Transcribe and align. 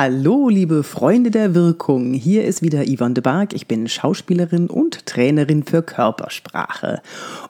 Hallo, 0.00 0.48
liebe 0.48 0.84
Freunde 0.84 1.32
der 1.32 1.56
Wirkung. 1.56 2.14
Hier 2.14 2.44
ist 2.44 2.62
wieder 2.62 2.84
Yvonne 2.84 3.14
de 3.14 3.20
Barg. 3.20 3.52
Ich 3.52 3.66
bin 3.66 3.88
Schauspielerin 3.88 4.68
und 4.68 5.06
Trainerin 5.06 5.64
für 5.64 5.82
Körpersprache. 5.82 7.02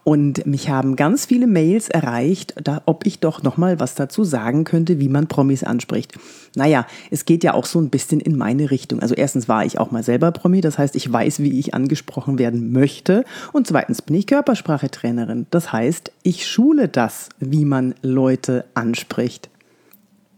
Und 0.03 0.47
mich 0.47 0.71
haben 0.71 0.97
ganz 0.97 1.27
viele 1.27 1.47
Mails 1.47 1.91
erreicht, 1.91 2.55
da, 2.65 2.81
ob 2.87 3.05
ich 3.05 3.21
doch 3.21 3.43
noch 3.43 3.59
mal 3.59 3.81
was 3.81 3.97
dazu 3.97 4.25
sagen 4.25 4.65
könnte, 4.65 4.99
wie 4.99 5.11
man 5.11 5.27
Promis 5.27 5.63
anspricht. 5.63 6.19
Naja, 6.57 6.87
es 7.11 7.27
geht 7.27 7.45
ja 7.45 7.53
auch 7.53 7.67
so 7.67 7.83
ein 7.83 7.91
bisschen 7.91 8.19
in 8.19 8.35
meine 8.35 8.71
Richtung. 8.71 9.01
Also 9.01 9.15
erstens 9.15 9.47
war 9.47 9.67
ich 9.67 9.79
auch 9.79 9.91
mal 9.91 10.03
selber 10.03 10.33
Promi, 10.33 10.63
das 10.63 10.79
heißt, 10.79 10.97
ich 10.97 11.13
weiß, 11.13 11.41
wie 11.41 11.61
ich 11.61 11.75
angesprochen 11.75 12.39
werden 12.39 12.73
möchte. 12.73 13.27
Und 13.53 13.67
zweitens 13.67 14.01
bin 14.01 14.17
ich 14.17 14.27
Körpersprachetrainerin. 14.27 15.45
Das 15.51 15.71
heißt, 15.71 16.13
ich 16.23 16.47
schule 16.47 16.89
das, 16.89 17.29
wie 17.41 17.67
man 17.67 17.95
Leute 18.01 18.65
anspricht. 18.73 19.51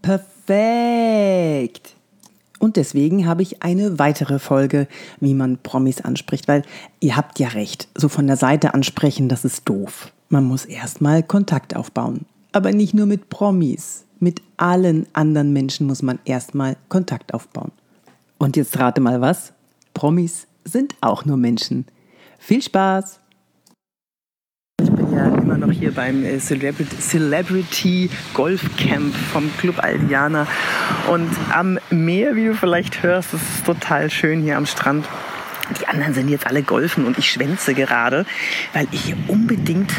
Perfekt. 0.01 2.00
Und 2.61 2.75
deswegen 2.75 3.25
habe 3.25 3.41
ich 3.41 3.63
eine 3.63 3.97
weitere 3.97 4.37
Folge, 4.37 4.87
wie 5.19 5.33
man 5.33 5.57
Promis 5.57 6.01
anspricht, 6.01 6.47
weil 6.47 6.61
ihr 6.99 7.17
habt 7.17 7.39
ja 7.39 7.47
recht, 7.47 7.87
so 7.95 8.07
von 8.07 8.27
der 8.27 8.37
Seite 8.37 8.75
ansprechen, 8.75 9.29
das 9.29 9.45
ist 9.45 9.67
doof. 9.67 10.13
Man 10.29 10.43
muss 10.43 10.65
erstmal 10.65 11.23
Kontakt 11.23 11.75
aufbauen. 11.75 12.27
Aber 12.51 12.71
nicht 12.71 12.93
nur 12.93 13.07
mit 13.07 13.29
Promis, 13.29 14.05
mit 14.19 14.43
allen 14.57 15.07
anderen 15.13 15.53
Menschen 15.53 15.87
muss 15.87 16.03
man 16.03 16.19
erstmal 16.23 16.77
Kontakt 16.87 17.33
aufbauen. 17.33 17.71
Und 18.37 18.55
jetzt 18.55 18.77
rate 18.77 19.01
mal 19.01 19.21
was? 19.21 19.53
Promis 19.95 20.45
sind 20.63 20.93
auch 21.01 21.25
nur 21.25 21.37
Menschen. 21.37 21.87
Viel 22.37 22.61
Spaß! 22.61 23.20
Ja 25.11 25.35
immer 25.35 25.57
noch 25.57 25.71
hier 25.71 25.93
beim 25.93 26.23
äh, 26.23 26.39
Celebrity, 26.39 28.09
Golf 28.33 28.63
Camp 28.77 29.15
vom 29.15 29.49
Club 29.57 29.83
Aldiana. 29.83 30.47
Und 31.09 31.29
am 31.53 31.79
Meer, 31.89 32.35
wie 32.35 32.45
du 32.45 32.55
vielleicht 32.55 33.03
hörst, 33.03 33.33
ist 33.33 33.41
es 33.41 33.63
total 33.63 34.09
schön 34.09 34.41
hier 34.41 34.57
am 34.57 34.65
Strand. 34.65 35.07
Die 35.79 35.87
anderen 35.87 36.13
sind 36.13 36.27
jetzt 36.29 36.47
alle 36.47 36.63
golfen 36.63 37.05
und 37.05 37.17
ich 37.17 37.31
schwänze 37.31 37.73
gerade, 37.73 38.25
weil 38.73 38.87
ich 38.91 39.15
unbedingt, 39.27 39.91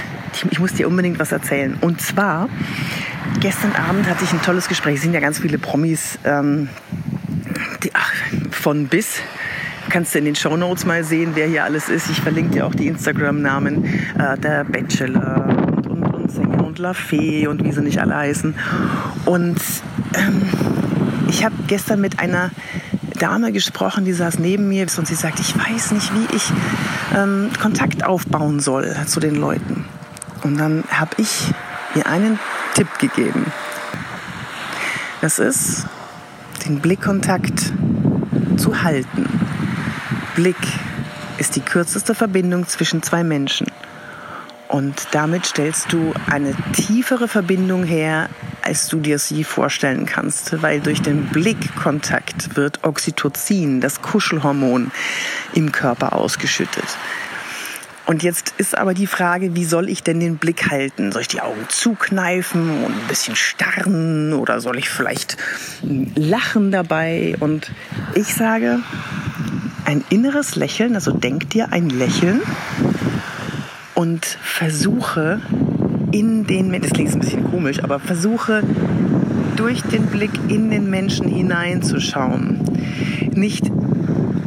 ich, 0.50 0.58
muss 0.58 0.74
dir 0.74 0.86
unbedingt 0.86 1.18
was 1.18 1.32
erzählen. 1.32 1.78
Und 1.80 2.00
zwar, 2.00 2.48
gestern 3.40 3.72
Abend 3.72 4.06
hatte 4.08 4.24
ich 4.24 4.32
ein 4.32 4.42
tolles 4.42 4.68
Gespräch. 4.68 4.96
Es 4.96 5.02
sind 5.02 5.14
ja 5.14 5.20
ganz 5.20 5.38
viele 5.38 5.58
Promis 5.58 6.18
ähm, 6.24 6.68
die, 7.82 7.90
ach, 7.94 8.12
von 8.50 8.88
bis 8.88 9.20
kannst 9.92 10.14
du 10.14 10.18
in 10.18 10.24
den 10.24 10.34
Show 10.34 10.56
Notes 10.56 10.86
mal 10.86 11.04
sehen, 11.04 11.32
wer 11.34 11.46
hier 11.46 11.64
alles 11.64 11.90
ist. 11.90 12.08
Ich 12.08 12.22
verlinke 12.22 12.52
dir 12.52 12.66
auch 12.66 12.74
die 12.74 12.86
Instagram-Namen 12.86 13.84
äh, 14.18 14.38
der 14.38 14.64
Bachelor 14.64 15.44
und, 15.46 15.86
und, 15.86 16.14
und 16.14 16.32
Sänger 16.32 16.64
und 16.64 16.78
La 16.78 16.94
Fee 16.94 17.46
und 17.46 17.62
wie 17.62 17.72
sie 17.72 17.82
nicht 17.82 18.00
alle 18.00 18.16
heißen. 18.16 18.54
Und 19.26 19.60
ähm, 20.14 20.48
ich 21.28 21.44
habe 21.44 21.54
gestern 21.66 22.00
mit 22.00 22.20
einer 22.20 22.50
Dame 23.18 23.52
gesprochen, 23.52 24.06
die 24.06 24.14
saß 24.14 24.38
neben 24.38 24.66
mir 24.66 24.86
und 24.96 25.06
sie 25.06 25.14
sagt, 25.14 25.38
ich 25.40 25.54
weiß 25.56 25.92
nicht, 25.92 26.10
wie 26.14 26.36
ich 26.36 26.50
ähm, 27.14 27.50
Kontakt 27.60 28.02
aufbauen 28.02 28.60
soll 28.60 28.96
zu 29.06 29.20
den 29.20 29.34
Leuten. 29.34 29.84
Und 30.42 30.56
dann 30.56 30.84
habe 30.90 31.10
ich 31.18 31.52
ihr 31.94 32.06
einen 32.06 32.38
Tipp 32.74 32.88
gegeben. 32.98 33.44
Das 35.20 35.38
ist, 35.38 35.86
den 36.66 36.80
Blickkontakt 36.80 37.74
zu 38.56 38.82
halten. 38.82 39.41
Blick 40.34 40.56
ist 41.36 41.56
die 41.56 41.60
kürzeste 41.60 42.14
Verbindung 42.14 42.66
zwischen 42.66 43.02
zwei 43.02 43.22
Menschen. 43.22 43.66
Und 44.68 45.08
damit 45.10 45.44
stellst 45.44 45.92
du 45.92 46.14
eine 46.30 46.54
tiefere 46.72 47.28
Verbindung 47.28 47.84
her, 47.84 48.30
als 48.62 48.88
du 48.88 49.00
dir 49.00 49.18
sie 49.18 49.44
vorstellen 49.44 50.06
kannst, 50.06 50.62
weil 50.62 50.80
durch 50.80 51.02
den 51.02 51.26
Blickkontakt 51.26 52.56
wird 52.56 52.82
Oxytocin, 52.82 53.82
das 53.82 54.00
Kuschelhormon, 54.00 54.90
im 55.52 55.72
Körper 55.72 56.14
ausgeschüttet. 56.14 56.96
Und 58.06 58.22
jetzt 58.22 58.54
ist 58.56 58.76
aber 58.76 58.94
die 58.94 59.06
Frage, 59.06 59.54
wie 59.54 59.64
soll 59.64 59.88
ich 59.88 60.02
denn 60.02 60.18
den 60.18 60.38
Blick 60.38 60.70
halten? 60.70 61.12
Soll 61.12 61.22
ich 61.22 61.28
die 61.28 61.40
Augen 61.40 61.66
zukneifen 61.68 62.84
und 62.84 62.92
ein 62.92 63.08
bisschen 63.08 63.36
starren 63.36 64.32
oder 64.32 64.60
soll 64.60 64.78
ich 64.78 64.88
vielleicht 64.88 65.36
lachen 66.14 66.72
dabei? 66.72 67.36
Und 67.38 67.70
ich 68.14 68.34
sage, 68.34 68.80
ein 69.84 70.04
inneres 70.10 70.56
Lächeln, 70.56 70.94
also 70.94 71.12
denk 71.12 71.50
dir 71.50 71.72
ein 71.72 71.88
Lächeln 71.88 72.40
und 73.94 74.24
versuche 74.24 75.40
in 76.12 76.46
den 76.46 76.72
das 76.80 76.92
klingt 76.92 77.12
ein 77.12 77.20
bisschen 77.20 77.50
komisch, 77.50 77.82
aber 77.82 77.98
versuche 77.98 78.62
durch 79.56 79.82
den 79.82 80.06
Blick 80.06 80.32
in 80.48 80.70
den 80.70 80.90
Menschen 80.90 81.28
hineinzuschauen. 81.28 82.60
Nicht 83.34 83.70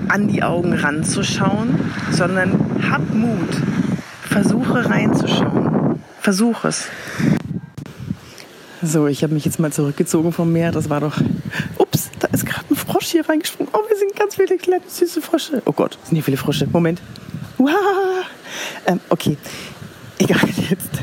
an 0.08 0.28
die 0.28 0.44
Augen 0.44 0.74
ranzuschauen, 0.74 1.80
sondern 2.12 2.60
hab 2.90 3.14
Mut. 3.14 3.62
Versuche 4.22 4.90
reinzuschauen. 4.90 6.00
Versuch 6.20 6.66
es. 6.66 6.88
So, 8.82 9.08
ich 9.08 9.24
habe 9.24 9.34
mich 9.34 9.46
jetzt 9.46 9.60
mal 9.60 9.72
zurückgezogen 9.72 10.32
vom 10.32 10.52
Meer. 10.52 10.72
Das 10.72 10.90
war 10.90 11.00
doch. 11.00 11.18
Ups, 11.78 12.10
da 12.20 12.28
ist 12.28 12.46
gerade 12.46 12.66
ein 12.70 12.76
Frosch 12.76 13.05
hier 13.16 13.30
reingesprungen. 13.30 13.72
Oh, 13.74 13.80
wir 13.88 13.98
sind 13.98 14.14
ganz 14.16 14.36
viele 14.36 14.58
kleine 14.58 14.84
süße 14.86 15.22
Frösche. 15.22 15.62
Oh 15.66 15.72
Gott, 15.72 15.98
sind 16.04 16.16
hier 16.16 16.24
viele 16.24 16.38
Frösche. 16.38 16.68
Moment. 16.72 17.02
Ähm, 18.86 19.00
okay, 19.10 19.38
egal 20.20 20.42
jetzt. 20.70 21.02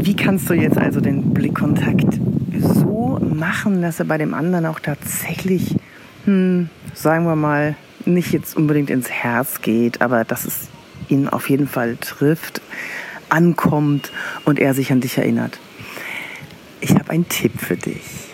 Wie 0.00 0.16
kannst 0.16 0.50
du 0.50 0.54
jetzt 0.54 0.76
also 0.76 1.00
den 1.00 1.32
Blickkontakt 1.32 2.18
so 2.58 3.18
machen, 3.22 3.82
dass 3.82 4.00
er 4.00 4.06
bei 4.06 4.18
dem 4.18 4.34
anderen 4.34 4.66
auch 4.66 4.80
tatsächlich, 4.80 5.76
hm, 6.24 6.68
sagen 6.92 7.24
wir 7.24 7.36
mal, 7.36 7.76
nicht 8.04 8.32
jetzt 8.32 8.56
unbedingt 8.56 8.90
ins 8.90 9.10
Herz 9.10 9.62
geht, 9.62 10.00
aber 10.00 10.24
dass 10.24 10.44
es 10.44 10.68
ihn 11.08 11.28
auf 11.28 11.48
jeden 11.48 11.68
Fall 11.68 11.96
trifft, 11.96 12.60
ankommt 13.28 14.10
und 14.44 14.58
er 14.58 14.74
sich 14.74 14.90
an 14.90 15.00
dich 15.00 15.18
erinnert? 15.18 15.58
Ich 16.80 16.90
habe 16.94 17.10
einen 17.10 17.28
Tipp 17.28 17.52
für 17.58 17.76
dich. 17.76 18.27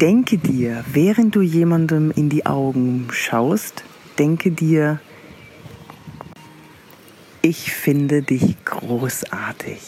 Denke 0.00 0.38
dir, 0.38 0.82
während 0.90 1.36
du 1.36 1.42
jemandem 1.42 2.10
in 2.10 2.30
die 2.30 2.46
Augen 2.46 3.08
schaust, 3.12 3.84
denke 4.18 4.50
dir, 4.50 4.98
ich 7.42 7.70
finde 7.72 8.22
dich 8.22 8.56
großartig. 8.64 9.78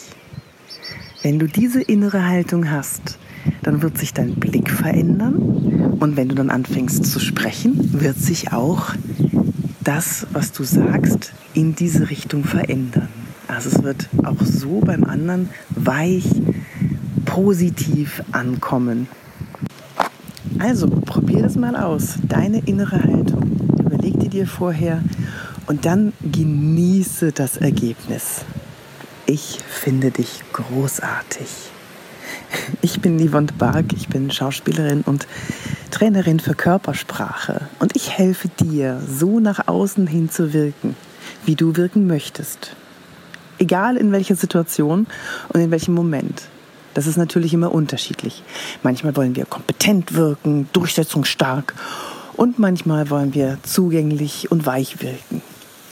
Wenn 1.22 1.38
du 1.38 1.46
diese 1.46 1.80
innere 1.80 2.26
Haltung 2.26 2.70
hast, 2.70 3.18
dann 3.62 3.80
wird 3.80 3.96
sich 3.96 4.12
dein 4.12 4.34
Blick 4.34 4.70
verändern 4.70 5.36
und 5.98 6.18
wenn 6.18 6.28
du 6.28 6.34
dann 6.34 6.50
anfängst 6.50 7.06
zu 7.06 7.18
sprechen, 7.18 8.02
wird 8.02 8.18
sich 8.18 8.52
auch 8.52 8.92
das, 9.80 10.26
was 10.34 10.52
du 10.52 10.64
sagst, 10.64 11.32
in 11.54 11.74
diese 11.74 12.10
Richtung 12.10 12.44
verändern. 12.44 13.08
Also 13.48 13.70
es 13.70 13.82
wird 13.82 14.10
auch 14.24 14.42
so 14.42 14.80
beim 14.80 15.04
anderen 15.04 15.48
weich, 15.70 16.26
positiv 17.24 18.22
ankommen. 18.32 19.08
Also 20.58 20.88
probier 20.88 21.42
das 21.42 21.56
mal 21.56 21.76
aus, 21.76 22.14
deine 22.28 22.60
innere 22.66 23.02
Haltung. 23.02 23.60
Überleg 23.78 24.18
dir 24.20 24.28
dir 24.28 24.46
vorher 24.46 25.02
und 25.66 25.86
dann 25.86 26.12
genieße 26.22 27.32
das 27.32 27.56
Ergebnis. 27.56 28.44
Ich 29.26 29.58
finde 29.68 30.10
dich 30.10 30.42
großartig. 30.52 31.48
Ich 32.80 33.00
bin 33.00 33.18
Yvonne 33.18 33.52
Bark, 33.56 33.92
ich 33.94 34.08
bin 34.08 34.30
Schauspielerin 34.30 35.02
und 35.02 35.26
Trainerin 35.90 36.40
für 36.40 36.54
Körpersprache 36.54 37.68
und 37.78 37.96
ich 37.96 38.10
helfe 38.10 38.48
dir, 38.48 39.00
so 39.06 39.40
nach 39.40 39.68
außen 39.68 40.06
hin 40.06 40.30
zu 40.30 40.52
wirken, 40.52 40.96
wie 41.44 41.54
du 41.54 41.76
wirken 41.76 42.06
möchtest. 42.06 42.76
Egal 43.58 43.96
in 43.96 44.12
welcher 44.12 44.36
Situation 44.36 45.06
und 45.48 45.60
in 45.60 45.70
welchem 45.70 45.94
Moment. 45.94 46.48
Das 46.94 47.06
ist 47.06 47.16
natürlich 47.16 47.54
immer 47.54 47.72
unterschiedlich. 47.72 48.42
Manchmal 48.82 49.16
wollen 49.16 49.36
wir 49.36 49.46
kompetent 49.46 50.14
wirken, 50.14 50.68
durchsetzungsstark 50.72 51.74
und 52.34 52.58
manchmal 52.58 53.10
wollen 53.10 53.34
wir 53.34 53.58
zugänglich 53.62 54.50
und 54.50 54.66
weich 54.66 55.02
wirken. 55.02 55.42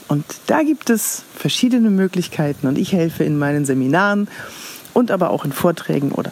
Und 0.07 0.25
da 0.47 0.63
gibt 0.63 0.89
es 0.89 1.23
verschiedene 1.35 1.89
Möglichkeiten 1.89 2.67
und 2.67 2.77
ich 2.77 2.91
helfe 2.91 3.23
in 3.23 3.37
meinen 3.39 3.65
Seminaren 3.65 4.27
und 4.93 5.09
aber 5.09 5.29
auch 5.29 5.45
in 5.45 5.53
Vorträgen 5.53 6.11
oder 6.11 6.31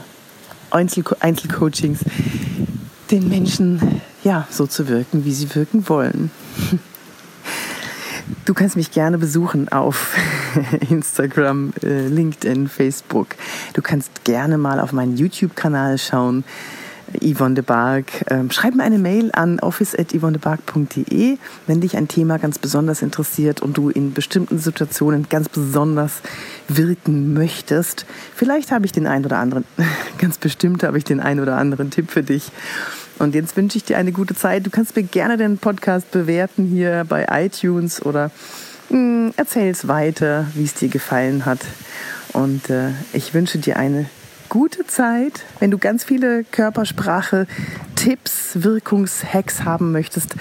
Einzelcoachings 0.71 1.99
den 3.09 3.29
Menschen 3.29 4.01
ja 4.23 4.47
so 4.49 4.67
zu 4.67 4.87
wirken, 4.87 5.25
wie 5.25 5.33
sie 5.33 5.53
wirken 5.55 5.87
wollen. 5.89 6.31
Du 8.45 8.53
kannst 8.53 8.75
mich 8.75 8.91
gerne 8.91 9.17
besuchen 9.17 9.69
auf 9.69 10.15
Instagram, 10.89 11.73
äh, 11.83 12.07
LinkedIn, 12.07 12.67
Facebook. 12.67 13.29
Du 13.73 13.81
kannst 13.81 14.23
gerne 14.23 14.57
mal 14.57 14.79
auf 14.79 14.91
meinen 14.91 15.17
YouTube-Kanal 15.17 15.97
schauen. 15.97 16.43
Yvonne 17.23 17.55
de 17.55 17.63
Barg. 17.63 18.05
Ähm, 18.29 18.51
schreib 18.51 18.75
mir 18.75 18.83
eine 18.83 18.99
Mail 18.99 19.31
an 19.33 19.59
office.yvonnebarg.de, 19.59 21.37
wenn 21.67 21.81
dich 21.81 21.97
ein 21.97 22.07
Thema 22.07 22.37
ganz 22.37 22.59
besonders 22.59 23.01
interessiert 23.01 23.61
und 23.61 23.77
du 23.77 23.89
in 23.89 24.13
bestimmten 24.13 24.59
Situationen 24.59 25.27
ganz 25.29 25.49
besonders 25.49 26.21
wirken 26.67 27.33
möchtest. 27.33 28.05
Vielleicht 28.35 28.71
habe 28.71 28.85
ich 28.85 28.91
den 28.91 29.07
einen 29.07 29.25
oder 29.25 29.37
anderen, 29.37 29.65
ganz 30.17 30.37
bestimmt 30.37 30.83
habe 30.83 30.97
ich 30.97 31.03
den 31.03 31.19
einen 31.19 31.39
oder 31.39 31.57
anderen 31.57 31.89
Tipp 31.89 32.11
für 32.11 32.23
dich. 32.23 32.51
Und 33.17 33.35
jetzt 33.35 33.57
wünsche 33.57 33.77
ich 33.77 33.83
dir 33.83 33.97
eine 33.97 34.13
gute 34.13 34.33
Zeit. 34.33 34.65
Du 34.65 34.69
kannst 34.69 34.95
mir 34.95 35.03
gerne 35.03 35.35
den 35.35 35.57
Podcast 35.57 36.09
bewerten 36.11 36.65
hier 36.65 37.05
bei 37.07 37.27
iTunes 37.29 38.01
oder 38.05 38.31
erzähl 39.35 39.71
es 39.71 39.87
weiter, 39.87 40.47
wie 40.53 40.63
es 40.63 40.73
dir 40.73 40.89
gefallen 40.89 41.45
hat. 41.45 41.59
Und 42.33 42.69
äh, 42.69 42.89
ich 43.13 43.33
wünsche 43.33 43.57
dir 43.57 43.77
eine 43.77 44.05
gute 44.49 44.85
Zeit. 44.85 45.45
Wenn 45.59 45.71
du 45.71 45.77
ganz 45.77 46.03
viele 46.03 46.43
Körpersprache, 46.43 47.47
Tipps, 47.95 48.51
Wirkungshacks 48.55 49.63
haben 49.63 49.91
möchtest, 49.91 50.35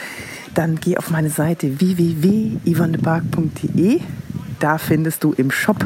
dann 0.54 0.80
geh 0.80 0.96
auf 0.96 1.10
meine 1.10 1.28
Seite 1.30 1.80
www.yvonnebark.de. 1.80 4.00
Da 4.58 4.78
findest 4.78 5.22
du 5.22 5.32
im 5.32 5.50
Shop 5.50 5.84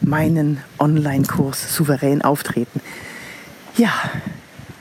meinen 0.00 0.58
Online-Kurs 0.78 1.74
Souverän 1.74 2.22
auftreten. 2.22 2.80
Ja, 3.76 3.92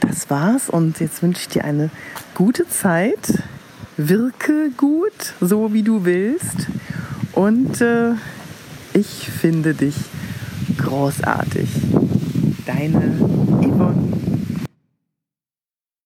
das 0.01 0.30
war's 0.30 0.69
und 0.69 1.00
jetzt 1.00 1.24
wünsche 1.24 1.42
ich 1.42 1.48
dir 1.48 1.63
eine 1.63 1.89
gute 2.36 2.68
Zeit. 2.68 3.42
Wirke 3.98 4.69
gut, 4.78 5.33
so 5.39 5.74
wie 5.74 5.83
du 5.83 6.06
willst. 6.06 6.68
Und 7.33 7.81
äh, 7.81 8.12
ich 8.94 9.30
finde 9.30 9.74
dich 9.74 9.95
großartig. 10.78 11.69
Deine 12.66 13.40